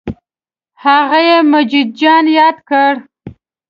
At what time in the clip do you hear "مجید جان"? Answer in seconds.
1.51-2.25